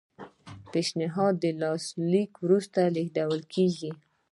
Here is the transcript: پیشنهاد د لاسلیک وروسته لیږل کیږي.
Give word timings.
پیشنهاد 0.71 1.33
د 1.43 1.45
لاسلیک 1.61 2.31
وروسته 2.45 2.79
لیږل 2.95 3.39
کیږي. 3.53 3.91